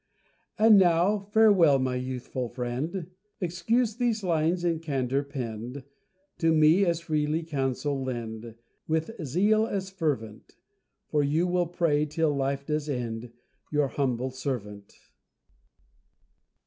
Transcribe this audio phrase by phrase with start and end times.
[0.57, 5.83] And now farewell, my youthful friend Excuse these lines, in candour penned;
[6.39, 8.55] To me as freely counsel lend,
[8.87, 10.55] With zeal as fervent
[11.11, 13.31] For you will pray, till life does end,
[13.71, 14.91] Your humble servant.